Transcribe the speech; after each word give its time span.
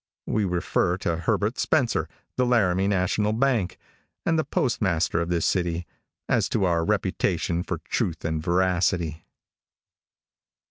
We 0.25 0.45
refer 0.45 0.97
to 0.97 1.15
Herbert 1.15 1.59
Spencer, 1.59 2.09
the 2.35 2.43
Laramie 2.43 2.87
National 2.87 3.33
Bank, 3.33 3.77
and 4.25 4.39
the 4.39 4.43
postmaster 4.43 5.21
of 5.21 5.29
this 5.29 5.45
city, 5.45 5.85
as 6.27 6.49
to 6.49 6.65
our 6.65 6.83
reputation 6.83 7.61
for 7.61 7.77
truth 7.87 8.25
and 8.25 8.41
veracity. 8.41 9.23